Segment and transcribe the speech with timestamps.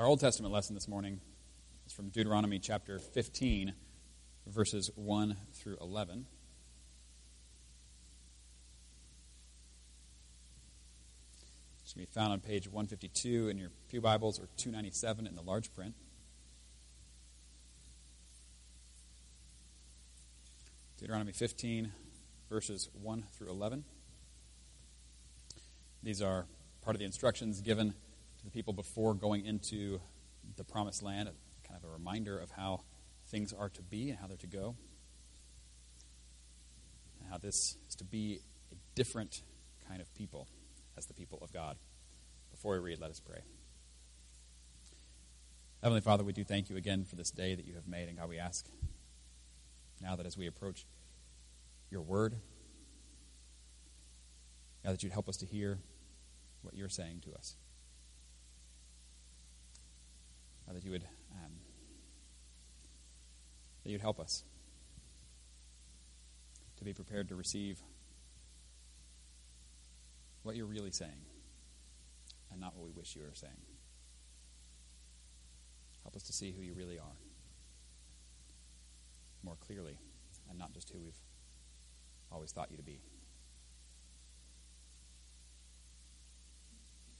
[0.00, 1.20] Our Old Testament lesson this morning
[1.86, 3.74] is from Deuteronomy chapter 15,
[4.46, 6.24] verses 1 through 11.
[11.82, 15.36] It's going to be found on page 152 in your Pew Bibles or 297 in
[15.36, 15.94] the large print.
[20.96, 21.92] Deuteronomy 15,
[22.48, 23.84] verses 1 through 11.
[26.02, 26.46] These are
[26.80, 27.92] part of the instructions given
[28.40, 30.00] to the people before going into
[30.56, 31.28] the promised land,
[31.66, 32.80] kind of a reminder of how
[33.28, 34.74] things are to be and how they're to go,
[37.20, 38.40] and how this is to be
[38.72, 39.42] a different
[39.86, 40.48] kind of people
[40.96, 41.76] as the people of God.
[42.50, 43.40] Before we read, let us pray.
[45.82, 48.18] Heavenly Father, we do thank you again for this day that you have made, and
[48.18, 48.66] God, we ask
[50.00, 50.86] now that as we approach
[51.90, 52.36] your word,
[54.84, 55.78] God, that you'd help us to hear
[56.62, 57.56] what you're saying to us.
[60.66, 61.52] God, that you would um,
[63.84, 64.42] that you'd help us
[66.78, 67.78] to be prepared to receive
[70.42, 71.22] what you're really saying
[72.50, 73.52] and not what we wish you were saying.
[76.02, 77.18] Help us to see who you really are
[79.44, 79.96] more clearly
[80.48, 81.20] and not just who we've
[82.32, 83.00] always thought you to be.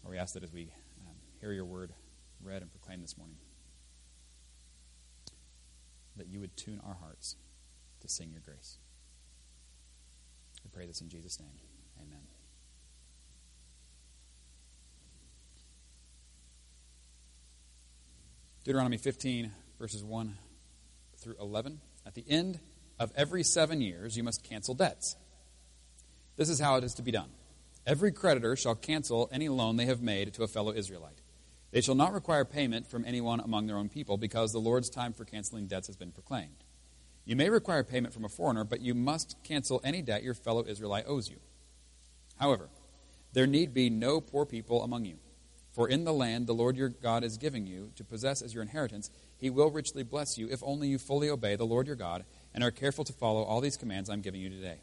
[0.03, 0.73] Or we ask that as we
[1.07, 1.93] um, hear your word
[2.43, 3.37] read and proclaimed this morning,
[6.21, 7.35] that you would tune our hearts
[8.01, 8.77] to sing your grace.
[10.63, 11.49] We pray this in Jesus' name.
[11.99, 12.21] Amen.
[18.65, 20.37] Deuteronomy 15, verses 1
[21.17, 21.81] through 11.
[22.05, 22.61] At the end
[22.99, 25.17] of every seven years, you must cancel debts.
[26.37, 27.31] This is how it is to be done.
[27.87, 31.23] Every creditor shall cancel any loan they have made to a fellow Israelite.
[31.71, 35.13] They shall not require payment from anyone among their own people, because the Lord's time
[35.13, 36.65] for canceling debts has been proclaimed.
[37.25, 40.65] You may require payment from a foreigner, but you must cancel any debt your fellow
[40.67, 41.37] Israelite owes you.
[42.39, 42.69] However,
[43.33, 45.19] there need be no poor people among you.
[45.73, 48.63] For in the land the Lord your God is giving you to possess as your
[48.63, 52.25] inheritance, he will richly bless you if only you fully obey the Lord your God
[52.53, 54.81] and are careful to follow all these commands I'm giving you today.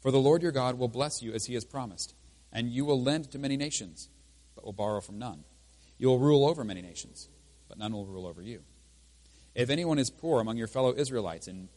[0.00, 2.14] For the Lord your God will bless you as he has promised,
[2.52, 4.08] and you will lend to many nations,
[4.54, 5.42] but will borrow from none.
[5.98, 7.28] You will rule over many nations,
[7.68, 8.62] but none will rule over you.
[9.54, 11.68] If anyone is poor among your fellow Israelites in,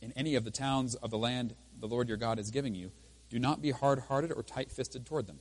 [0.00, 2.90] in any of the towns of the land the Lord your God is giving you,
[3.30, 5.38] do not be hard hearted or tight fisted toward them.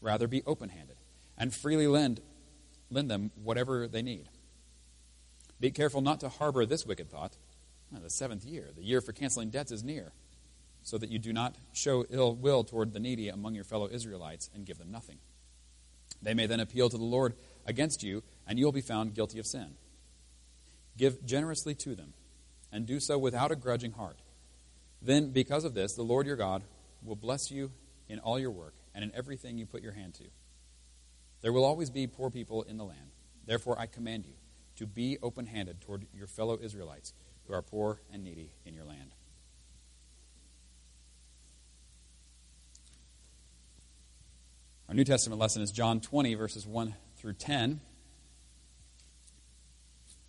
[0.00, 0.96] Rather, be open handed
[1.36, 2.20] and freely lend,
[2.90, 4.28] lend them whatever they need.
[5.60, 7.36] Be careful not to harbor this wicked thought.
[7.90, 10.12] the seventh year, the year for canceling debts, is near,
[10.82, 14.50] so that you do not show ill will toward the needy among your fellow Israelites
[14.54, 15.18] and give them nothing.
[16.22, 17.34] They may then appeal to the Lord
[17.66, 19.74] against you, and you will be found guilty of sin.
[20.96, 22.14] Give generously to them,
[22.72, 24.18] and do so without a grudging heart.
[25.00, 26.62] Then, because of this, the Lord your God
[27.04, 27.70] will bless you
[28.08, 30.24] in all your work and in everything you put your hand to.
[31.40, 33.12] There will always be poor people in the land.
[33.46, 34.34] Therefore, I command you
[34.76, 37.12] to be open handed toward your fellow Israelites
[37.46, 39.14] who are poor and needy in your land.
[44.88, 47.72] Our New Testament lesson is John 20, verses 1 through 10.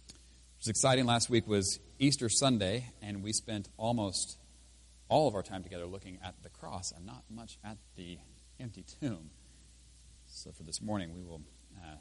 [0.09, 0.15] It
[0.59, 1.05] was exciting.
[1.05, 4.37] Last week was Easter Sunday, and we spent almost
[5.07, 8.17] all of our time together looking at the cross and not much at the
[8.59, 9.29] empty tomb.
[10.27, 11.41] So for this morning, we will
[11.77, 11.95] uh,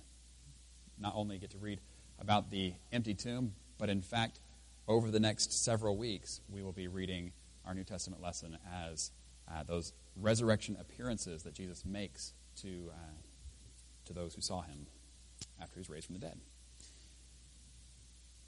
[0.99, 1.79] not only get to read
[2.19, 4.41] about the empty tomb, but in fact,
[4.89, 7.31] over the next several weeks, we will be reading
[7.65, 9.13] our New Testament lesson as
[9.49, 12.33] uh, those resurrection appearances that Jesus makes
[12.63, 13.17] to, uh,
[14.07, 14.87] to those who saw him
[15.61, 16.39] after he was raised from the dead.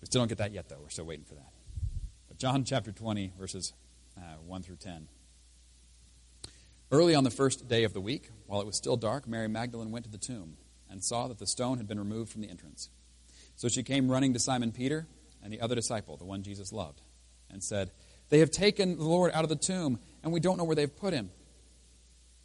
[0.00, 0.78] We still don't get that yet, though.
[0.80, 1.52] We're still waiting for that.
[2.28, 3.72] But John chapter 20, verses
[4.16, 5.08] uh, 1 through 10.
[6.90, 9.92] Early on the first day of the week, while it was still dark, Mary Magdalene
[9.92, 10.56] went to the tomb
[10.90, 12.88] and saw that the stone had been removed from the entrance.
[13.54, 15.06] So she came running to Simon Peter
[15.42, 17.00] and the other disciple, the one Jesus loved,
[17.50, 17.92] and said,
[18.28, 20.94] They have taken the Lord out of the tomb, and we don't know where they've
[20.94, 21.30] put him.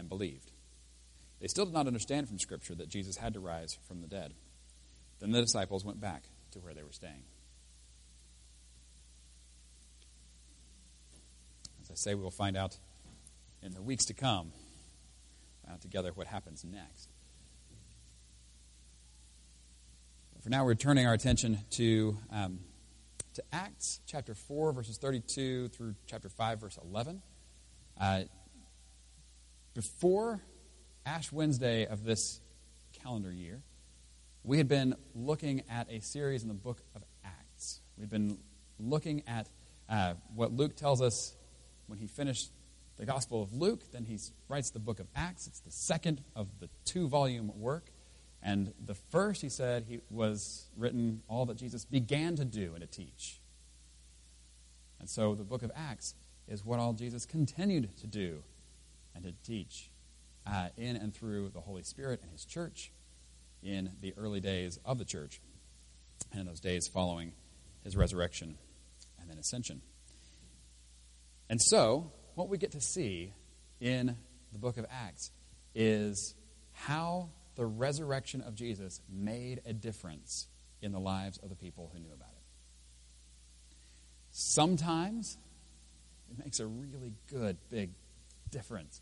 [0.00, 0.50] and believed.
[1.40, 4.34] They still did not understand from Scripture that Jesus had to rise from the dead.
[5.20, 7.22] Then the disciples went back to where they were staying.
[11.82, 12.76] As I say, we will find out
[13.62, 14.52] in the weeks to come
[15.68, 17.08] uh, together what happens next.
[20.42, 22.60] For now, we're turning our attention to, um,
[23.34, 27.20] to Acts chapter 4, verses 32 through chapter 5, verse 11.
[28.00, 28.22] Uh,
[29.74, 30.40] before
[31.06, 32.40] Ash Wednesday of this
[33.02, 33.62] calendar year,
[34.42, 37.80] we had been looking at a series in the book of Acts.
[37.96, 38.38] We'd been
[38.78, 39.48] looking at
[39.88, 41.34] uh, what Luke tells us
[41.86, 42.50] when he finished
[42.96, 43.82] the Gospel of Luke.
[43.92, 44.18] Then he
[44.48, 45.46] writes the book of Acts.
[45.46, 47.90] It's the second of the two volume work.
[48.42, 52.80] And the first, he said, he was written all that Jesus began to do and
[52.80, 53.40] to teach.
[54.98, 56.14] And so the book of Acts
[56.48, 58.42] is what all Jesus continued to do
[59.14, 59.90] and to teach
[60.46, 62.92] uh, in and through the Holy Spirit and his church
[63.62, 65.40] in the early days of the church
[66.32, 67.32] and in those days following
[67.84, 68.56] his resurrection
[69.20, 69.82] and then ascension.
[71.48, 73.32] And so, what we get to see
[73.80, 74.16] in
[74.52, 75.30] the book of Acts
[75.74, 76.34] is
[76.72, 80.46] how the resurrection of Jesus made a difference
[80.80, 83.76] in the lives of the people who knew about it.
[84.30, 85.36] Sometimes
[86.30, 87.90] it makes a really good, big
[88.50, 89.00] difference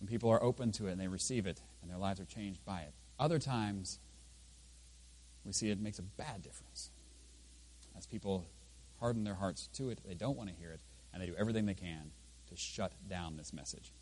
[0.00, 2.64] when people are open to it and they receive it and their lives are changed
[2.64, 2.92] by it.
[3.18, 3.98] Other times,
[5.44, 6.90] we see it makes a bad difference.
[7.96, 8.46] As people
[9.00, 10.80] harden their hearts to it, they don't want to hear it,
[11.12, 12.10] and they do everything they can
[12.48, 13.92] to shut down this message.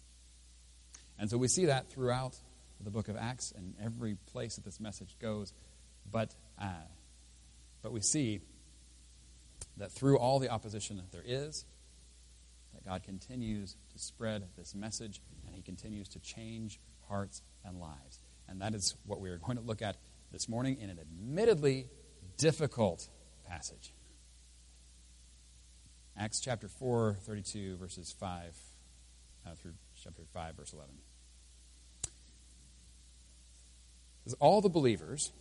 [1.18, 2.36] And so we see that throughout
[2.82, 5.52] the book of Acts and every place that this message goes.
[6.10, 6.86] But, uh,
[7.82, 8.40] but we see
[9.76, 11.64] that through all the opposition that there is,
[12.74, 18.20] that God continues to spread this message and He continues to change hearts and lives.
[18.48, 19.96] And that is what we are going to look at
[20.32, 21.86] this morning in an admittedly
[22.36, 23.08] difficult
[23.46, 23.92] passage.
[26.16, 28.56] Acts chapter 4, 32, verses 5
[29.46, 29.72] uh, through
[30.02, 30.90] chapter 5, verse 11.
[34.26, 35.32] As all the believers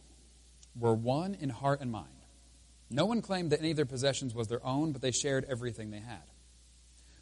[0.75, 2.07] were one in heart and mind.
[2.89, 5.91] No one claimed that any of their possessions was their own, but they shared everything
[5.91, 6.23] they had.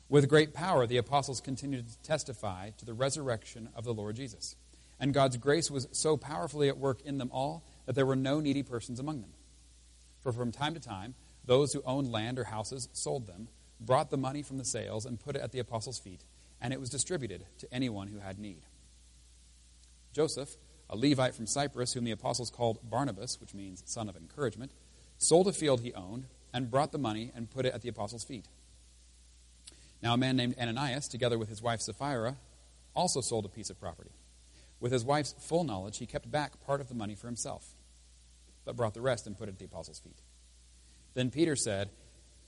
[0.10, 4.56] With great power, the apostles continued to testify to the resurrection of the Lord Jesus.
[5.00, 8.40] And God's grace was so powerfully at work in them all that there were no
[8.40, 9.34] needy persons among them.
[10.22, 11.16] For from time to time,
[11.46, 13.50] those who owned land or houses sold them,
[13.80, 16.24] brought the money from the sales, and put it at the apostles' feet,
[16.60, 18.66] and it was distributed to anyone who had need.
[20.14, 20.58] Joseph,
[20.90, 24.72] a Levite from Cyprus, whom the apostles called Barnabas, which means son of encouragement,
[25.18, 28.24] sold a field he owned and brought the money and put it at the apostles'
[28.24, 28.48] feet.
[30.02, 32.38] Now, a man named Ananias, together with his wife Sapphira,
[32.96, 34.12] also sold a piece of property.
[34.80, 37.76] With his wife's full knowledge, he kept back part of the money for himself,
[38.64, 40.22] but brought the rest and put it at the apostles' feet.
[41.16, 41.90] Then Peter said,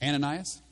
[0.02, 0.62] Ananias,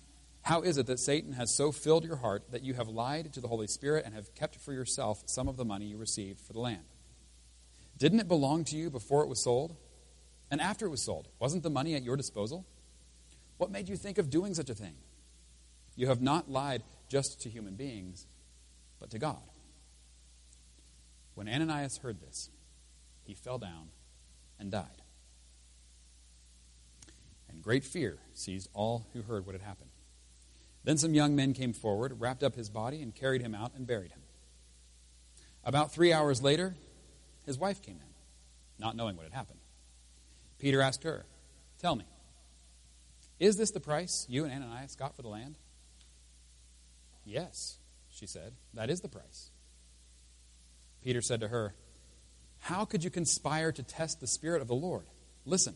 [0.42, 3.40] how is it that Satan has so filled your heart that you have lied to
[3.40, 6.52] the Holy Spirit and have kept for yourself some of the money you received for
[6.52, 6.84] the land?
[7.98, 9.76] Didn't it belong to you before it was sold?
[10.50, 12.64] And after it was sold, wasn't the money at your disposal?
[13.58, 14.94] What made you think of doing such a thing?
[15.98, 18.24] You have not lied just to human beings,
[19.00, 19.42] but to God.
[21.34, 22.50] When Ananias heard this,
[23.24, 23.88] he fell down
[24.60, 25.02] and died.
[27.48, 29.90] And great fear seized all who heard what had happened.
[30.84, 33.84] Then some young men came forward, wrapped up his body, and carried him out and
[33.84, 34.22] buried him.
[35.64, 36.76] About three hours later,
[37.44, 38.14] his wife came in,
[38.78, 39.58] not knowing what had happened.
[40.60, 41.26] Peter asked her,
[41.80, 42.04] Tell me,
[43.40, 45.58] is this the price you and Ananias got for the land?
[47.28, 47.76] Yes,
[48.08, 49.50] she said, that is the price.
[51.04, 51.74] Peter said to her,
[52.58, 55.04] How could you conspire to test the Spirit of the Lord?
[55.44, 55.74] Listen,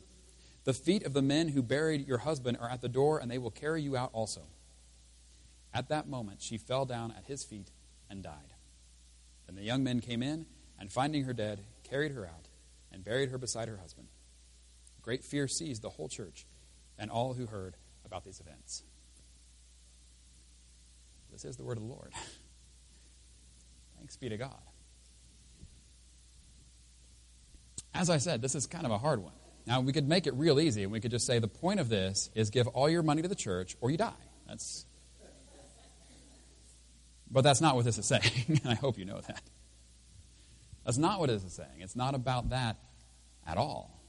[0.64, 3.36] the feet of the men who buried your husband are at the door, and they
[3.36, 4.40] will carry you out also.
[5.74, 7.70] At that moment, she fell down at his feet
[8.08, 8.54] and died.
[9.46, 10.46] Then the young men came in
[10.80, 12.48] and finding her dead, carried her out
[12.90, 14.08] and buried her beside her husband.
[15.02, 16.46] Great fear seized the whole church
[16.98, 18.84] and all who heard about these events.
[21.32, 22.12] This is the word of the Lord.
[23.96, 24.60] Thanks be to God.
[27.94, 29.32] As I said, this is kind of a hard one.
[29.66, 31.88] Now, we could make it real easy, and we could just say the point of
[31.88, 34.12] this is give all your money to the church or you die.
[34.48, 34.84] That's.
[37.30, 39.42] But that's not what this is saying, and I hope you know that.
[40.84, 41.80] That's not what this is saying.
[41.80, 42.76] It's not about that
[43.46, 44.00] at all.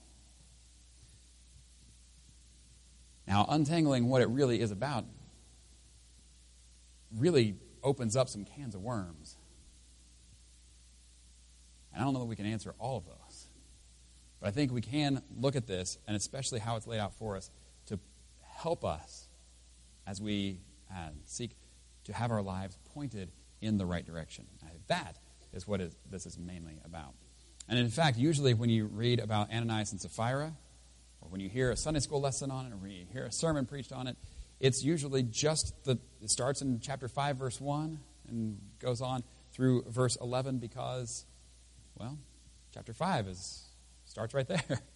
[3.28, 5.06] Now, untangling what it really is about
[7.18, 9.38] really opens up some cans of worms.
[11.94, 13.48] And I don't know that we can answer all of those.
[14.40, 17.38] But I think we can look at this, and especially how it's laid out for
[17.38, 17.50] us,
[17.88, 18.00] to
[18.42, 19.28] help us
[20.06, 20.60] as we
[20.92, 21.52] uh, seek
[22.06, 24.46] to have our lives pointed in the right direction.
[24.88, 25.18] that
[25.54, 27.14] is what is, this is mainly about.
[27.70, 30.54] And in fact, usually when you read about Ananias and Sapphira,
[31.22, 33.32] or when you hear a Sunday school lesson on it, or when you hear a
[33.32, 34.18] sermon preached on it,
[34.60, 39.84] it's usually just the, it starts in chapter 5, verse 1, and goes on through
[39.90, 41.26] verse 11 because,
[41.96, 42.18] well,
[42.74, 43.66] chapter 5 is,
[44.06, 44.80] starts right there.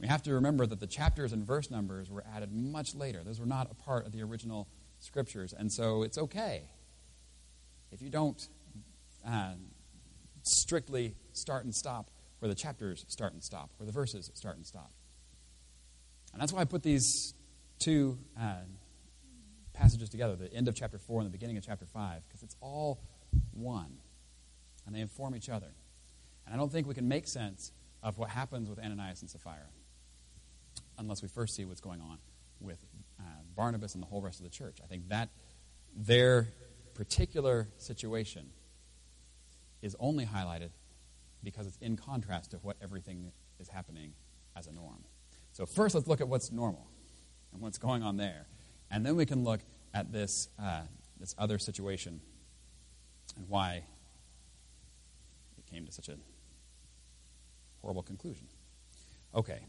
[0.00, 3.24] We have to remember that the chapters and verse numbers were added much later.
[3.24, 4.68] Those were not a part of the original
[5.00, 5.52] scriptures.
[5.52, 6.70] And so it's okay
[7.90, 8.48] if you don't
[9.26, 9.54] uh,
[10.42, 14.64] strictly start and stop where the chapters start and stop, where the verses start and
[14.64, 14.92] stop.
[16.32, 17.34] And that's why I put these
[17.78, 18.62] two uh,
[19.72, 22.56] passages together the end of chapter 4 and the beginning of chapter 5, because it's
[22.60, 23.00] all
[23.52, 23.98] one.
[24.86, 25.68] And they inform each other.
[26.46, 29.68] And I don't think we can make sense of what happens with Ananias and Sapphira
[30.98, 32.18] unless we first see what's going on
[32.60, 32.84] with
[33.20, 33.22] uh,
[33.54, 34.78] Barnabas and the whole rest of the church.
[34.82, 35.28] I think that
[35.94, 36.48] their
[36.94, 38.50] particular situation
[39.82, 40.70] is only highlighted
[41.44, 43.30] because it's in contrast to what everything
[43.60, 44.12] is happening
[44.56, 45.04] as a norm.
[45.52, 46.88] So, first, let's look at what's normal
[47.52, 48.46] and what's going on there.
[48.90, 49.60] And then we can look
[49.94, 50.82] at this, uh,
[51.18, 52.20] this other situation
[53.36, 53.82] and why
[55.56, 56.16] it came to such a
[57.82, 58.46] horrible conclusion.
[59.34, 59.60] Okay,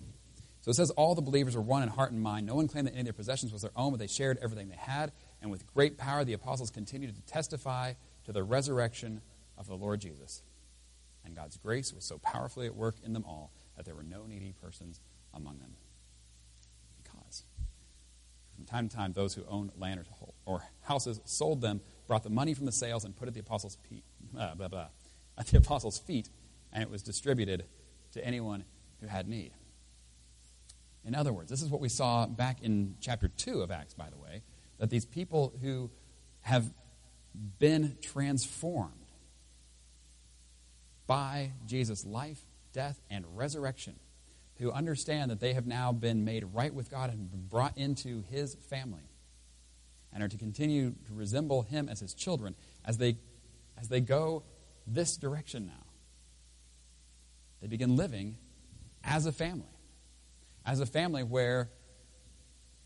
[0.62, 2.46] so it says all the believers were one in heart and mind.
[2.46, 4.70] No one claimed that any of their possessions was their own, but they shared everything
[4.70, 5.12] they had.
[5.42, 7.94] And with great power, the apostles continued to testify
[8.26, 9.22] to the resurrection
[9.58, 10.42] of the Lord Jesus.
[11.26, 14.26] And God's grace was so powerfully at work in them all that there were no
[14.26, 15.00] needy persons
[15.34, 15.76] among them.
[18.60, 20.04] From time to time, those who owned land
[20.46, 23.40] or houses sold them, brought the money from the sales, and put it at the
[23.40, 24.04] apostles' feet,
[24.38, 24.88] uh, blah, blah,
[25.38, 26.28] at the apostles' feet,
[26.74, 27.64] and it was distributed
[28.12, 28.66] to anyone
[29.00, 29.54] who had need.
[31.06, 34.10] In other words, this is what we saw back in chapter 2 of Acts, by
[34.10, 34.44] the way,
[34.78, 35.90] that these people who
[36.42, 36.66] have
[37.60, 38.92] been transformed
[41.08, 42.42] by Jesus' life,
[42.74, 43.96] death, and resurrection,
[44.60, 48.24] who understand that they have now been made right with God and been brought into
[48.30, 49.10] his family,
[50.14, 53.18] and are to continue to resemble him as his children as they,
[53.78, 54.44] as they go
[54.86, 55.86] this direction now.
[57.62, 58.38] They begin living
[59.04, 59.68] as a family
[60.70, 61.70] as a family where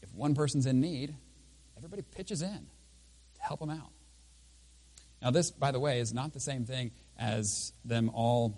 [0.01, 1.15] if one person's in need,
[1.77, 2.67] everybody pitches in
[3.35, 3.91] to help them out.
[5.21, 8.57] Now, this, by the way, is not the same thing as them all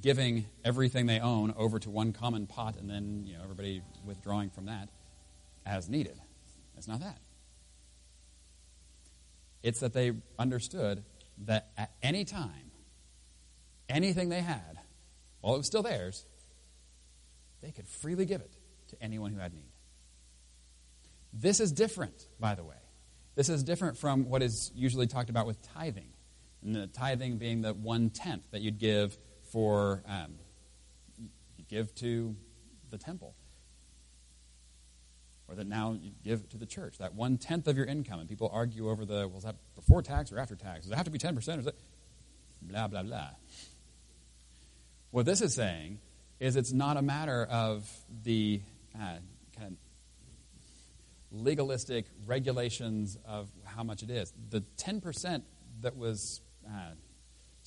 [0.00, 4.50] giving everything they own over to one common pot and then you know everybody withdrawing
[4.50, 4.88] from that
[5.64, 6.18] as needed.
[6.76, 7.18] It's not that.
[9.62, 11.04] It's that they understood
[11.44, 12.70] that at any time,
[13.88, 14.78] anything they had,
[15.40, 16.24] while it was still theirs,
[17.62, 18.52] they could freely give it
[18.88, 19.72] to anyone who had need.
[21.32, 22.76] This is different, by the way.
[23.34, 26.10] This is different from what is usually talked about with tithing.
[26.62, 29.16] And the tithing being the one tenth that you'd give
[29.50, 30.34] for um,
[31.18, 32.36] you give to
[32.90, 33.34] the temple,
[35.48, 36.98] or that now you give to the church.
[36.98, 40.02] That one tenth of your income, and people argue over the well, is that before
[40.02, 40.84] tax or after tax?
[40.84, 41.58] Does it have to be ten percent?
[41.58, 41.74] Or is
[42.62, 43.30] blah blah blah?
[45.10, 45.98] What this is saying
[46.38, 47.90] is it's not a matter of
[48.24, 48.60] the
[48.94, 49.16] uh,
[49.56, 49.74] kind of
[51.30, 54.32] legalistic regulations of how much it is.
[54.50, 55.42] The 10%
[55.82, 56.92] that was uh,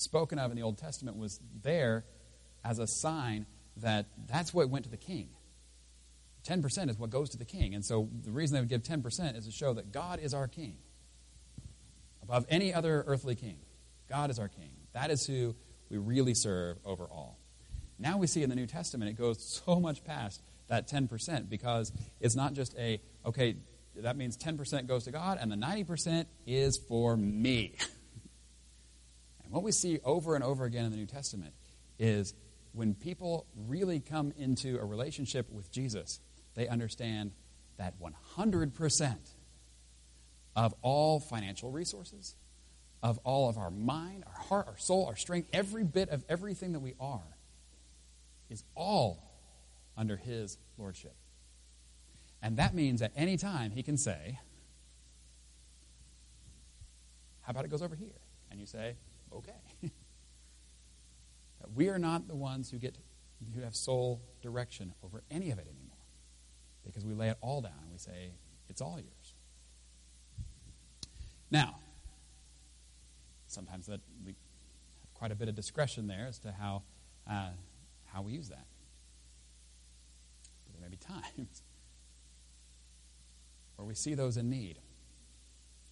[0.01, 2.05] spoken of in the Old Testament was there
[2.63, 3.45] as a sign
[3.77, 5.29] that that's what went to the king.
[6.47, 7.75] 10% is what goes to the king.
[7.75, 10.47] And so the reason they would give 10% is to show that God is our
[10.47, 10.77] king.
[12.23, 13.57] Above any other earthly king,
[14.09, 14.71] God is our king.
[14.93, 15.55] That is who
[15.89, 17.37] we really serve over all.
[17.99, 21.91] Now we see in the New Testament it goes so much past that 10% because
[22.19, 23.55] it's not just a, okay,
[23.97, 27.75] that means 10% goes to God and the 90% is for me.
[29.51, 31.53] what we see over and over again in the New Testament
[31.99, 32.33] is
[32.73, 36.19] when people really come into a relationship with Jesus,
[36.55, 37.31] they understand
[37.77, 39.17] that 100%
[40.55, 42.35] of all financial resources,
[43.03, 46.73] of all of our mind, our heart, our soul, our strength, every bit of everything
[46.73, 47.37] that we are
[48.49, 49.31] is all
[49.97, 51.15] under his lordship.
[52.41, 54.39] And that means at any time he can say,
[57.41, 58.09] How about it goes over here?
[58.49, 58.95] And you say,
[59.33, 59.51] Okay.
[61.75, 62.97] we are not the ones who get
[63.55, 65.97] who have sole direction over any of it anymore.
[66.85, 68.31] Because we lay it all down and we say,
[68.69, 69.35] It's all yours.
[71.49, 71.79] Now,
[73.47, 74.31] sometimes that we
[75.01, 76.83] have quite a bit of discretion there as to how
[77.29, 77.49] uh,
[78.05, 78.65] how we use that.
[80.65, 80.97] But there may be
[81.37, 81.63] times
[83.75, 84.79] where we see those in need.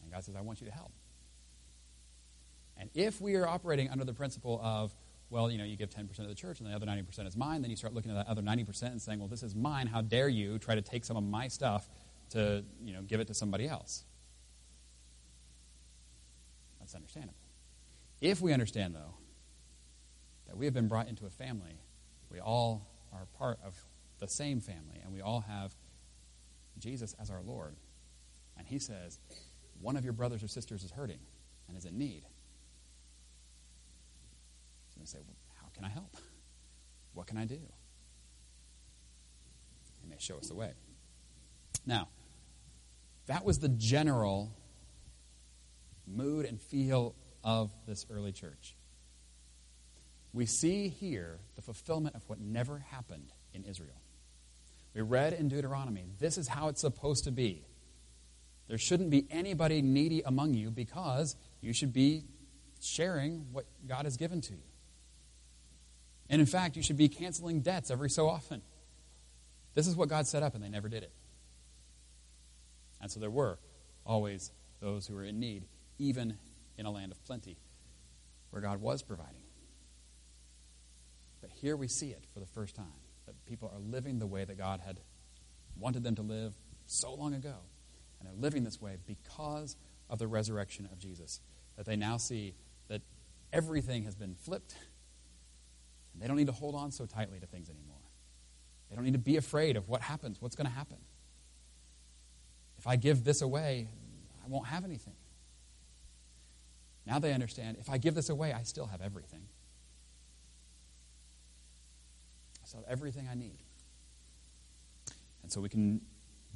[0.02, 0.92] And God says, I want you to help.
[2.80, 4.96] And if we are operating under the principle of,
[5.30, 7.62] well, you know, you give 10% of the church and the other 90% is mine,
[7.62, 9.86] then you start looking at that other 90% and saying, well, this is mine.
[9.86, 11.88] How dare you try to take some of my stuff
[12.32, 14.06] to, you know, give it to somebody else?
[16.80, 17.36] That's understandable.
[18.22, 19.14] If we understand, though,
[20.48, 21.80] that we have been brought into a family,
[22.32, 23.76] we all are part of
[24.20, 25.76] the same family, and we all have
[26.80, 27.76] Jesus as our Lord.
[28.58, 29.20] And He says,
[29.82, 31.20] one of your brothers or sisters is hurting
[31.68, 32.24] and is in need.
[35.00, 36.16] We say, well, how can I help?
[37.14, 37.60] What can I do?
[40.04, 40.74] And they show us the way.
[41.86, 42.10] Now,
[43.28, 44.52] that was the general
[46.08, 48.76] mood and feel of this early church.
[50.34, 54.02] We see here the fulfillment of what never happened in Israel.
[54.94, 57.66] We read in Deuteronomy, this is how it's supposed to be.
[58.68, 62.24] There shouldn't be anybody needy among you because you should be
[62.82, 64.69] sharing what God has given to you.
[66.30, 68.62] And in fact, you should be canceling debts every so often.
[69.74, 71.12] This is what God set up, and they never did it.
[73.02, 73.58] And so there were
[74.06, 75.66] always those who were in need,
[75.98, 76.38] even
[76.78, 77.58] in a land of plenty
[78.52, 79.42] where God was providing.
[81.42, 82.86] But here we see it for the first time
[83.26, 85.00] that people are living the way that God had
[85.78, 86.54] wanted them to live
[86.86, 87.56] so long ago.
[88.20, 89.78] And they're living this way because
[90.10, 91.40] of the resurrection of Jesus.
[91.78, 92.56] That they now see
[92.90, 93.02] that
[93.54, 94.76] everything has been flipped.
[96.20, 97.96] They don't need to hold on so tightly to things anymore.
[98.90, 100.98] They don't need to be afraid of what happens, what's going to happen.
[102.78, 103.90] If I give this away,
[104.44, 105.16] I won't have anything.
[107.06, 109.42] Now they understand if I give this away, I still have everything.
[112.64, 113.58] I still have everything I need.
[115.44, 116.02] And so we can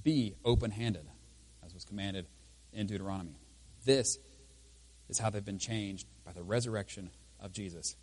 [0.04, 1.08] be open handed
[1.65, 2.28] as was commanded
[2.71, 3.38] in Deuteronomy.
[3.86, 4.17] This
[5.10, 7.95] is how they've been changed by the resurrection of Jesus.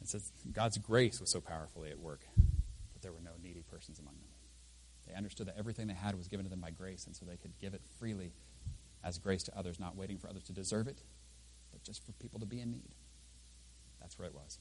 [0.00, 2.20] It says God's grace was so powerfully at work
[2.92, 4.30] that there were no needy persons among them.
[5.06, 7.36] They understood that everything they had was given to them by grace, and so they
[7.36, 8.32] could give it freely
[9.02, 11.02] as grace to others, not waiting for others to deserve it,
[11.72, 12.94] but just for people to be in need.
[14.00, 14.58] That's where it was.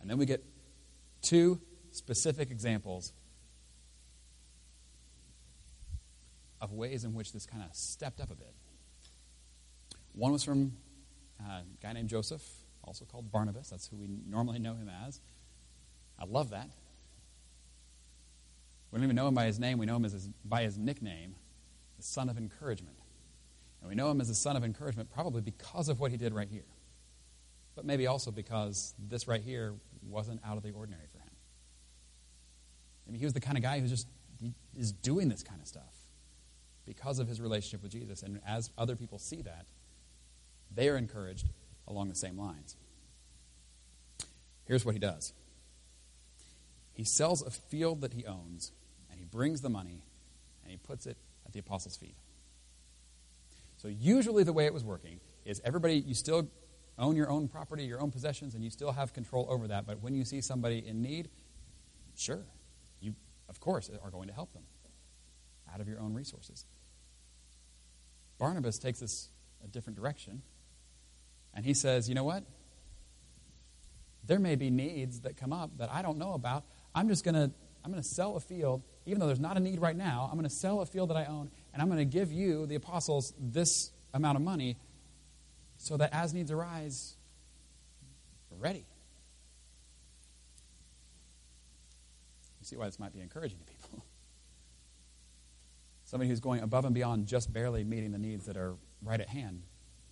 [0.00, 0.44] And then we get
[1.22, 1.60] two
[1.90, 3.12] specific examples
[6.60, 8.54] of ways in which this kind of stepped up a bit.
[10.12, 10.72] One was from
[11.40, 12.42] uh, a guy named Joseph,
[12.84, 13.70] also called Barnabas.
[13.70, 15.20] That's who we normally know him as.
[16.18, 16.68] I love that.
[18.90, 20.76] We don't even know him by his name, we know him as his, by his
[20.76, 21.34] nickname,
[21.96, 22.96] the son of encouragement.
[23.80, 26.34] And we know him as the son of encouragement probably because of what he did
[26.34, 26.66] right here.
[27.74, 29.74] But maybe also because this right here
[30.06, 31.30] wasn't out of the ordinary for him.
[33.08, 34.06] I mean, he was the kind of guy who just
[34.76, 35.94] is doing this kind of stuff
[36.84, 38.22] because of his relationship with Jesus.
[38.22, 39.66] And as other people see that,
[40.74, 41.46] they are encouraged
[41.86, 42.76] along the same lines.
[44.64, 45.32] Here's what he does
[46.94, 48.72] he sells a field that he owns,
[49.10, 50.02] and he brings the money,
[50.62, 51.16] and he puts it
[51.46, 52.16] at the apostles' feet.
[53.76, 56.48] So, usually, the way it was working is everybody, you still
[56.98, 59.86] own your own property, your own possessions, and you still have control over that.
[59.86, 61.28] But when you see somebody in need,
[62.16, 62.44] sure,
[63.00, 63.14] you,
[63.48, 64.62] of course, are going to help them
[65.72, 66.66] out of your own resources.
[68.38, 69.28] Barnabas takes this
[69.64, 70.42] a different direction,
[71.54, 72.44] and he says, You know what?
[74.24, 76.64] There may be needs that come up that I don't know about.
[76.94, 77.50] I'm just going to
[77.84, 80.28] I'm going to sell a field, even though there's not a need right now.
[80.30, 82.66] I'm going to sell a field that I own, and I'm going to give you,
[82.66, 84.76] the apostles, this amount of money
[85.78, 87.16] so that as needs arise,
[88.50, 88.86] we're ready.
[92.60, 94.04] You see why this might be encouraging to people.
[96.04, 99.28] Somebody who's going above and beyond just barely meeting the needs that are right at
[99.28, 99.62] hand,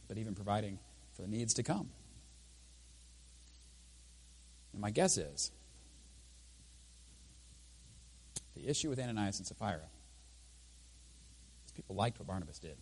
[0.09, 0.81] but even providing
[1.21, 1.91] for the needs to come.
[4.73, 5.51] And my guess is
[8.55, 9.89] the issue with Ananias and Sapphira
[11.67, 12.77] is people liked what Barnabas did.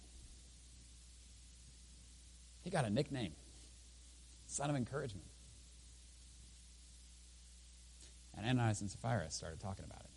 [2.63, 3.33] He got a nickname,
[4.47, 5.27] son of encouragement.
[8.37, 10.11] And Ananias and Sapphira started talking about it.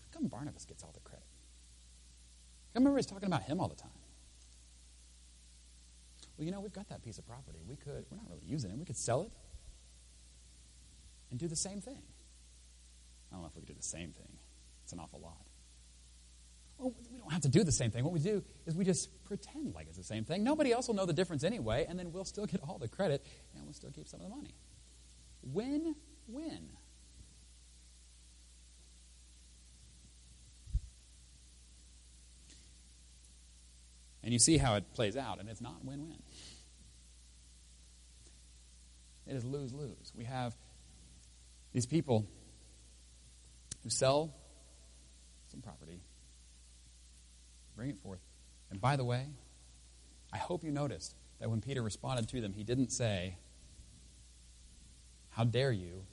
[0.00, 1.26] How come Barnabas gets all the credit?
[2.74, 3.90] I remember he's talking about him all the time.
[6.36, 7.60] Well, you know, we've got that piece of property.
[7.66, 8.78] We could, we're not really using it.
[8.78, 9.30] We could sell it
[11.30, 12.02] and do the same thing.
[13.30, 14.38] I don't know if we could do the same thing.
[14.82, 15.46] It's an awful lot.
[16.78, 18.02] Well, we don't have to do the same thing.
[18.04, 20.42] What we do is we just pretend like it's the same thing.
[20.42, 23.24] Nobody else will know the difference anyway, and then we'll still get all the credit
[23.54, 24.54] and we'll still keep some of the money.
[25.42, 25.94] Win
[26.26, 26.68] win.
[34.24, 36.22] And you see how it plays out, and it's not win win.
[39.26, 40.12] It is lose lose.
[40.16, 40.54] We have
[41.74, 42.26] these people
[43.82, 44.34] who sell
[45.48, 46.00] some property,
[47.76, 48.20] bring it forth.
[48.70, 49.26] And by the way,
[50.32, 53.36] I hope you noticed that when Peter responded to them, he didn't say,
[55.30, 56.06] How dare you?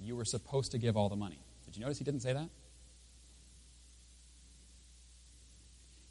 [0.00, 1.40] You were supposed to give all the money.
[1.64, 2.50] Did you notice he didn't say that?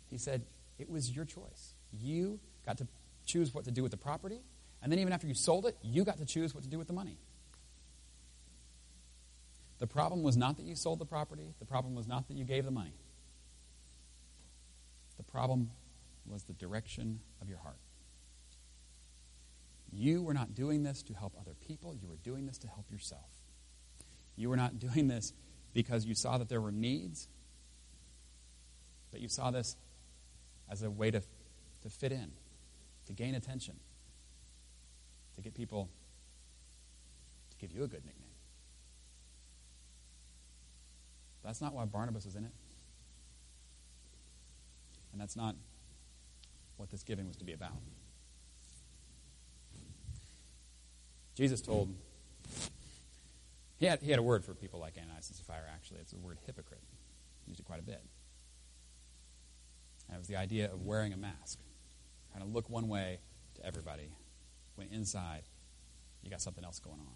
[0.10, 0.42] He said,
[0.78, 1.74] It was your choice.
[1.92, 2.88] You got to
[3.26, 4.42] choose what to do with the property,
[4.82, 6.88] and then even after you sold it, you got to choose what to do with
[6.88, 7.18] the money.
[9.80, 12.46] The problem was not that you sold the property, the problem was not that you
[12.46, 12.96] gave the money.
[15.18, 15.72] The problem
[16.26, 17.80] was the direction of your heart.
[19.92, 22.92] You were not doing this to help other people, you were doing this to help
[22.92, 23.30] yourself.
[24.36, 25.34] You were not doing this
[25.74, 27.28] because you saw that there were needs,
[29.12, 29.76] but you saw this
[30.70, 31.22] as a way to,
[31.82, 32.32] to fit in,
[33.06, 33.76] to gain attention,
[35.36, 35.90] to get people
[37.52, 38.24] to give you a good nickname.
[41.44, 42.52] That's not why Barnabas was in it.
[45.14, 45.56] And that's not
[46.76, 47.72] what this giving was to be about.
[51.36, 51.94] Jesus told,
[53.78, 56.00] he had, he had a word for people like Ananias and Sapphira, actually.
[56.02, 56.82] It's the word hypocrite.
[57.46, 58.02] He used it quite a bit.
[60.08, 61.60] And it was the idea of wearing a mask,
[62.32, 63.20] trying to look one way
[63.56, 64.12] to everybody,
[64.76, 65.44] when inside
[66.22, 67.16] you got something else going on.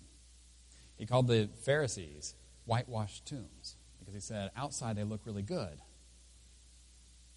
[0.97, 5.77] He called the Pharisees whitewashed tombs because he said outside they look really good.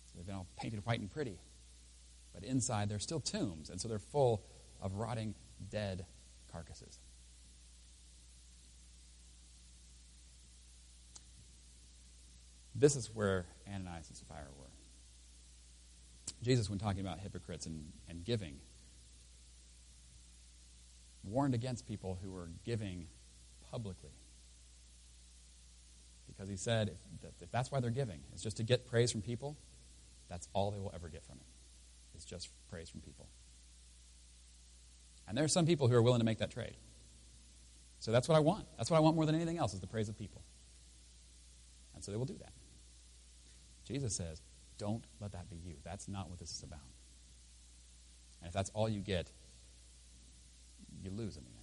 [0.06, 1.38] So they've been all painted white and pretty.
[2.32, 4.44] But inside they're still tombs, and so they're full
[4.82, 5.34] of rotting,
[5.70, 6.04] dead
[6.50, 6.98] carcasses.
[12.74, 14.73] This is where Ananias and Sapphira were.
[16.42, 18.56] Jesus, when talking about hypocrites and, and giving,
[21.22, 23.06] warned against people who were giving
[23.70, 24.12] publicly.
[26.26, 29.12] Because he said if, that if that's why they're giving, it's just to get praise
[29.12, 29.56] from people,
[30.28, 31.46] that's all they will ever get from it.
[32.14, 33.28] It's just praise from people.
[35.26, 36.76] And there are some people who are willing to make that trade.
[37.98, 38.66] So that's what I want.
[38.76, 40.42] That's what I want more than anything else is the praise of people.
[41.94, 42.52] And so they will do that.
[43.86, 44.42] Jesus says,
[44.78, 45.74] don't let that be you.
[45.84, 46.80] That's not what this is about.
[48.40, 49.30] And if that's all you get,
[51.02, 51.58] you lose in the end.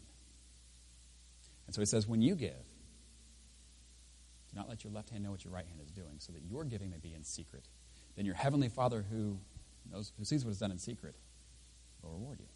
[1.67, 2.65] And so he says, when you give,
[4.52, 6.41] do not let your left hand know what your right hand is doing, so that
[6.43, 7.67] your giving may be in secret.
[8.15, 9.38] Then your heavenly Father who
[9.89, 11.15] knows who sees what is done in secret
[12.02, 12.47] will reward you.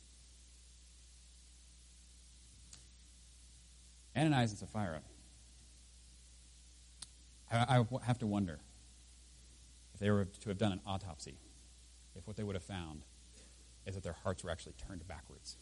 [4.16, 5.02] Ananias and Sapphira.
[7.52, 8.60] I, I have to wonder
[9.96, 11.38] if they were to have done an autopsy,
[12.18, 13.06] if what they would have found
[13.86, 15.56] is that their hearts were actually turned backwards.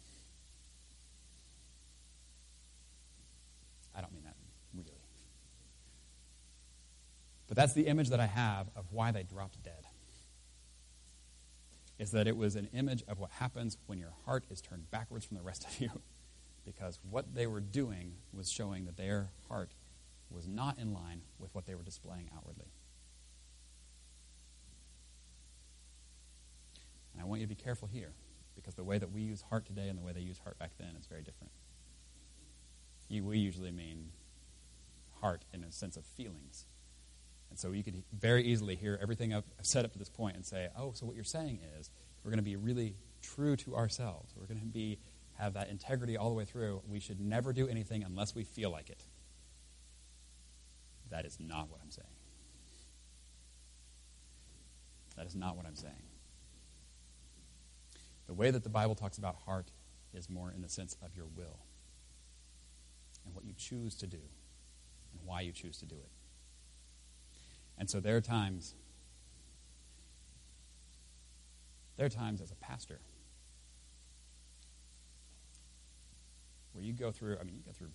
[3.96, 4.36] I don't mean that
[4.74, 4.90] really.
[7.48, 9.86] But that's the image that I have of why they dropped dead.
[12.00, 15.26] Is that it was an image of what happens when your heart is turned backwards
[15.26, 16.02] from the rest of you.
[16.66, 19.76] Because what they were doing was showing that their heart
[20.32, 22.72] was not in line with what they were displaying outwardly.
[27.14, 28.14] And I want you to be careful here,
[28.56, 30.72] because the way that we use heart today and the way they use heart back
[30.78, 31.52] then is very different.
[33.10, 34.10] You, we usually mean
[35.22, 36.66] heart in a sense of feelings.
[37.50, 40.46] And so you could very easily hear everything I've said up to this point and
[40.46, 41.92] say, oh, so what you're saying is
[42.24, 44.34] we're going to be really true to ourselves.
[44.36, 44.98] We're going to be
[45.38, 46.82] have that integrity all the way through.
[46.88, 49.04] We should never do anything unless we feel like it.
[51.10, 52.08] That is not what I'm saying.
[55.16, 55.94] That is not what I'm saying.
[58.28, 59.72] The way that the Bible talks about heart
[60.14, 61.60] is more in the sense of your will
[63.26, 66.10] and what you choose to do and why you choose to do it.
[67.78, 68.76] And so there are times,
[71.98, 73.00] there are times as a pastor
[76.74, 77.92] where you go through, I mean, you go through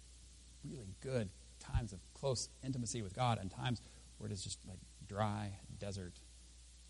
[0.64, 3.80] really good times of close intimacy with God and times
[4.18, 6.20] where it is just like dry desert.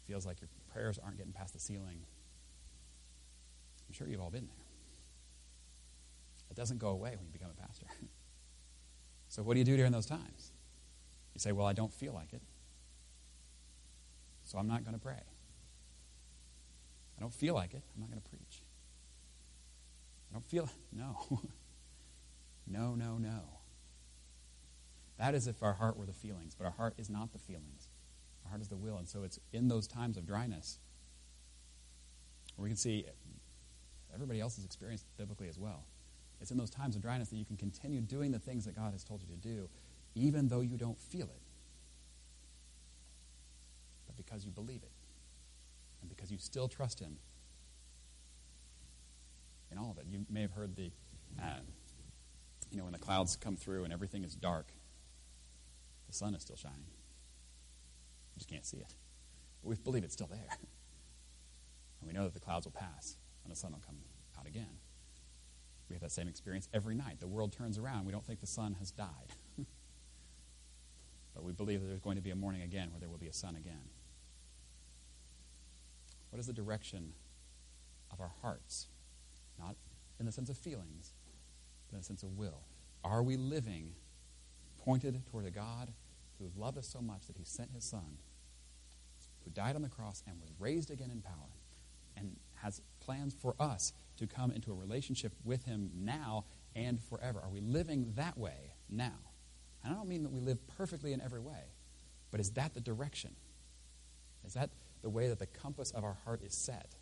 [0.07, 2.01] Feels like your prayers aren't getting past the ceiling.
[3.89, 4.65] I'm sure you've all been there.
[6.51, 7.87] It doesn't go away when you become a pastor.
[9.29, 10.53] so, what do you do during those times?
[11.35, 12.43] You say, Well, I don't feel like it.
[14.45, 15.23] so I'm not going to pray.
[17.17, 17.83] I don't feel like it.
[17.95, 18.63] I'm not going to preach.
[20.31, 21.17] I don't feel no.
[22.67, 23.41] no, no, no.
[25.19, 27.89] That is if our heart were the feelings, but our heart is not the feelings.
[28.45, 28.99] Our heart is the will.
[28.99, 30.79] And so it's in those times of dryness
[32.59, 33.07] we can see
[34.15, 35.85] everybody else has experienced it biblically as well.
[36.41, 38.93] It's in those times of dryness that you can continue doing the things that God
[38.93, 39.69] has told you to do,
[40.15, 41.43] even though you don't feel it.
[44.07, 44.93] But because you believe it,
[46.01, 47.17] and because you still trust Him
[49.71, 50.07] in all of it.
[50.09, 50.91] You may have heard the,
[51.43, 51.61] uh,
[52.71, 54.69] you know, when the clouds come through and everything is dark,
[56.07, 56.87] the sun is still shining.
[58.35, 58.95] You just can't see it.
[59.63, 60.49] But we believe it's still there.
[62.01, 63.17] And we know that the clouds will pass
[63.49, 63.97] and the sun will come
[64.39, 64.77] out again.
[65.89, 67.19] We have that same experience every night.
[67.19, 68.05] The world turns around.
[68.05, 69.33] We don't think the sun has died.
[71.35, 73.29] but we believe that there's going to be a morning again where there will be
[73.29, 73.89] a sun again.
[76.29, 77.15] What is the direction
[78.13, 78.89] of our hearts?
[79.59, 79.77] Not
[80.21, 81.15] in the sense of feelings,
[81.89, 82.61] but in the sense of will.
[83.03, 83.93] Are we living
[84.85, 85.95] pointed toward a God
[86.39, 88.19] who loved us so much that he sent his son,
[89.45, 91.57] who died on the cross and was raised again in power,
[92.15, 96.45] and has plans for us to come into a relationship with him now
[96.75, 97.41] and forever?
[97.41, 99.19] Are we living that way now?
[99.83, 101.73] And I don't mean that we live perfectly in every way,
[102.31, 103.35] but is that the direction?
[104.45, 104.71] Is that
[105.03, 106.95] the way that the compass of our heart is set?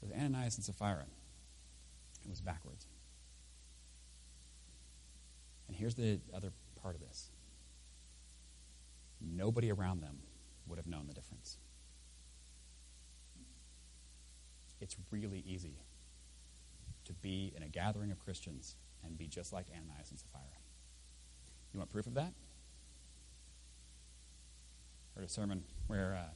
[0.00, 1.06] With Ananias and Sapphira,
[2.24, 2.86] it was backwards.
[5.66, 7.30] And here's the other part of this
[9.20, 10.18] nobody around them
[10.68, 11.58] would have known the difference.
[14.80, 15.76] It's really easy
[17.04, 20.44] to be in a gathering of Christians and be just like Ananias and Sapphira.
[21.72, 22.32] You want proof of that?
[25.14, 26.32] Heard a sermon where uh,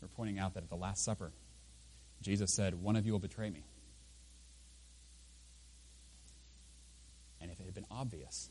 [0.00, 1.32] we're pointing out that at the Last Supper,
[2.22, 3.64] Jesus said, One of you will betray me.
[7.40, 8.50] And if it had been obvious,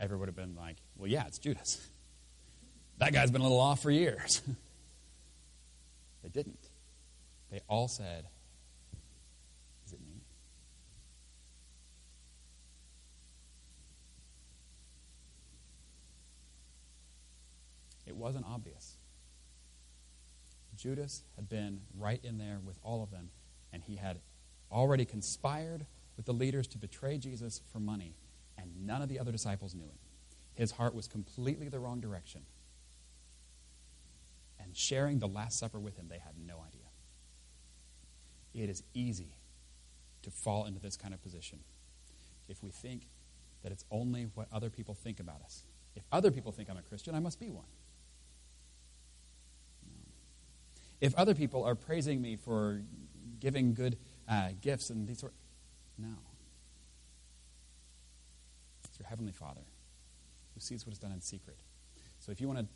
[0.00, 1.78] everyone would have been like, well, yeah, it's Judas.
[3.00, 4.42] That guy's been a little off for years.
[6.22, 6.68] they didn't.
[7.50, 8.26] They all said,
[9.86, 10.20] Is it me?
[18.06, 18.98] It wasn't obvious.
[20.76, 23.30] Judas had been right in there with all of them,
[23.72, 24.20] and he had
[24.70, 25.86] already conspired
[26.18, 28.14] with the leaders to betray Jesus for money,
[28.58, 29.98] and none of the other disciples knew it.
[30.52, 32.42] His heart was completely the wrong direction.
[34.70, 36.86] And sharing the Last Supper with him, they had no idea.
[38.54, 39.34] It is easy
[40.22, 41.58] to fall into this kind of position
[42.48, 43.08] if we think
[43.64, 45.64] that it's only what other people think about us.
[45.96, 47.64] If other people think I'm a Christian, I must be one.
[51.00, 52.80] If other people are praising me for
[53.40, 55.32] giving good uh, gifts and these sort,
[55.98, 56.14] no.
[58.84, 59.62] It's your heavenly Father
[60.54, 61.58] who sees what is done in secret.
[62.20, 62.66] So if you want to,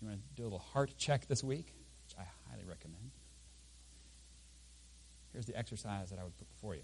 [0.00, 1.74] you want to do a little heart check this week,
[2.06, 3.10] which I highly recommend.
[5.32, 6.82] Here's the exercise that I would put before you.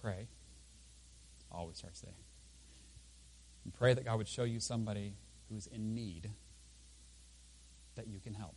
[0.00, 0.28] Pray.
[1.50, 2.14] Always starts there.
[3.64, 5.14] And pray that God would show you somebody
[5.48, 6.30] who's in need
[7.96, 8.54] that you can help.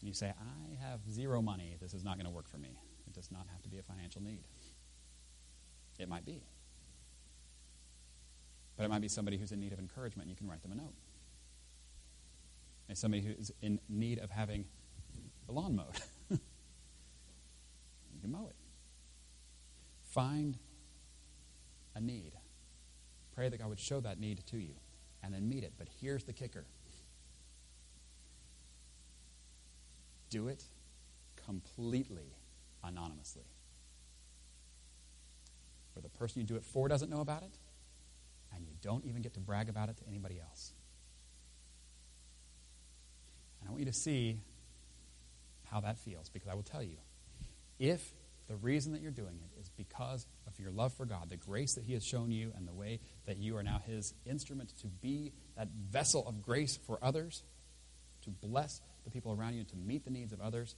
[0.00, 1.76] And you say, I have zero money.
[1.80, 2.76] This is not going to work for me.
[3.06, 4.42] It does not have to be a financial need.
[5.98, 6.42] It might be.
[8.76, 10.74] But it might be somebody who's in need of encouragement, you can write them a
[10.74, 10.94] note.
[12.88, 14.64] And somebody who's in need of having
[15.46, 16.00] the lawn mowed.
[16.30, 16.38] you
[18.20, 18.56] can mow it.
[20.10, 20.58] Find
[21.94, 22.32] a need.
[23.34, 24.74] Pray that God would show that need to you
[25.22, 25.72] and then meet it.
[25.78, 26.64] But here's the kicker
[30.30, 30.64] do it
[31.44, 32.34] completely
[32.82, 33.44] anonymously.
[35.92, 37.58] Where the person you do it for doesn't know about it,
[38.54, 40.72] and you don't even get to brag about it to anybody else.
[43.60, 44.40] And I want you to see
[45.70, 46.96] how that feels, because I will tell you
[47.78, 48.12] if
[48.48, 51.74] the reason that you're doing it is because of your love for God, the grace
[51.74, 54.88] that He has shown you, and the way that you are now His instrument to
[54.88, 57.42] be that vessel of grace for others,
[58.24, 60.74] to bless the people around you, and to meet the needs of others.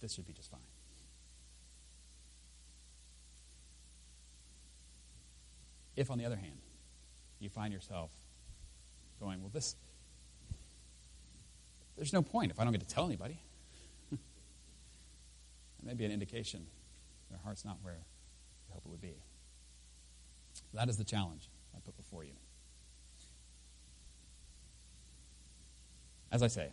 [0.00, 0.60] This should be just fine.
[6.00, 6.56] If, on the other hand,
[7.40, 8.10] you find yourself
[9.20, 9.76] going, well, this,
[11.94, 13.38] there's no point if I don't get to tell anybody.
[15.78, 16.66] That may be an indication
[17.28, 17.98] their heart's not where
[18.66, 19.14] we hope it would be.
[20.72, 22.32] That is the challenge I put before you.
[26.32, 26.70] As I say,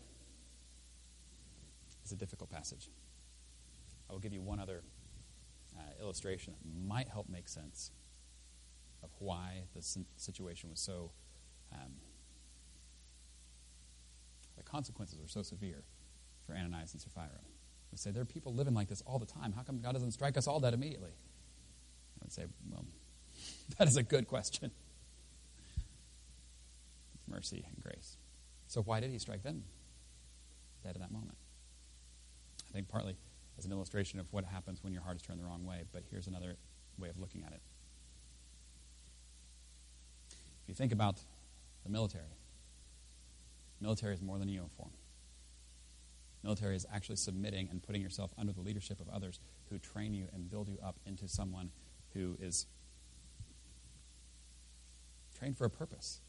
[2.01, 2.89] it's a difficult passage.
[4.09, 4.83] I will give you one other
[5.77, 7.91] uh, illustration that might help make sense
[9.03, 9.81] of why the
[10.15, 11.11] situation was so,
[11.73, 11.93] um,
[14.55, 15.83] the consequences were so severe
[16.45, 17.41] for Ananias and Sapphira.
[17.91, 19.53] We say, there are people living like this all the time.
[19.53, 21.11] How come God doesn't strike us all dead immediately?
[21.11, 22.85] I would say, well,
[23.77, 24.71] that is a good question.
[27.27, 28.17] Mercy and grace.
[28.67, 29.63] So why did he strike them
[30.83, 31.37] dead in that moment?
[32.69, 33.15] I think partly
[33.57, 36.03] as an illustration of what happens when your heart is turned the wrong way, but
[36.11, 36.57] here's another
[36.97, 37.61] way of looking at it.
[40.67, 41.21] If you think about
[41.85, 42.35] the military,
[43.79, 44.89] military is more than a uniform.
[46.43, 50.27] Military is actually submitting and putting yourself under the leadership of others who train you
[50.33, 51.71] and build you up into someone
[52.13, 52.65] who is
[55.39, 56.19] trained for a purpose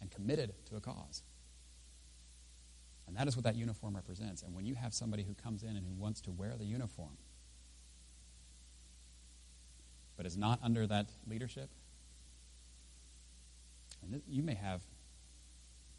[0.00, 1.22] and committed to a cause.
[3.06, 4.42] And that is what that uniform represents.
[4.42, 7.18] And when you have somebody who comes in and who wants to wear the uniform,
[10.16, 11.68] but is not under that leadership,
[14.02, 14.82] and you may have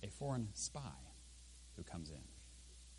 [0.04, 0.80] a foreign spy
[1.78, 2.24] who comes in,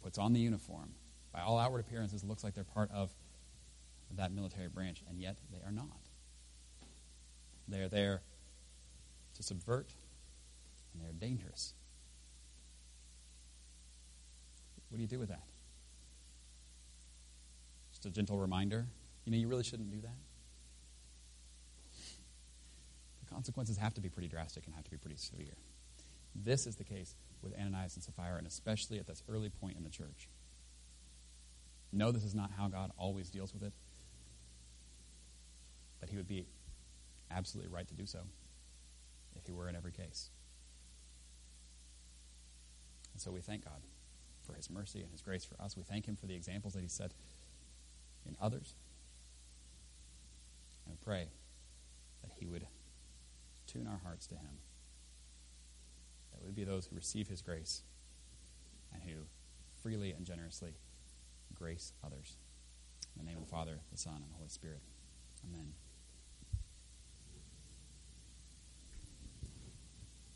[0.03, 0.95] puts on the uniform.
[1.33, 3.13] By all outward appearances, looks like they're part of
[4.17, 6.09] that military branch, and yet they are not.
[7.67, 8.23] They are there
[9.35, 9.93] to subvert,
[10.93, 11.75] and they are dangerous.
[14.89, 15.43] What do you do with that?
[17.91, 18.87] Just a gentle reminder.
[19.25, 20.19] You know, you really shouldn't do that.
[23.21, 25.57] The consequences have to be pretty drastic and have to be pretty severe.
[26.35, 29.85] This is the case with Ananias and Sapphira, and especially at this early point in
[29.85, 30.29] the church.
[31.93, 33.73] No, this is not how God always deals with it,
[36.01, 36.47] but He would be
[37.31, 38.21] absolutely right to do so
[39.37, 40.31] if He were in every case.
[43.13, 43.81] And so we thank God
[44.45, 45.77] for his mercy and his grace for us.
[45.77, 47.13] We thank him for the examples that he set
[48.27, 48.75] in others.
[50.87, 51.29] And pray
[52.23, 52.67] that he would
[53.75, 54.59] tune our hearts to him.
[56.33, 57.83] That we be those who receive his grace
[58.93, 59.23] and who
[59.83, 60.75] freely and generously
[61.55, 62.37] grace others.
[63.17, 64.81] In the name of the Father, the Son, and the Holy Spirit.
[65.49, 65.73] Amen.